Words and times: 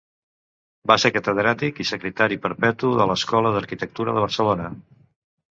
Va 0.91 0.95
ser 1.03 1.11
catedràtic 1.17 1.81
i 1.83 1.87
secretari 1.89 2.39
perpetu 2.47 2.91
de 3.01 3.07
l'Escola 3.13 3.53
d'Arquitectura 3.59 4.19
de 4.19 4.27
Barcelona. 4.27 4.69